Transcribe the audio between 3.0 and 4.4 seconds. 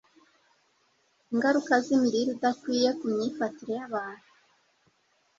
Myifatire yAbantu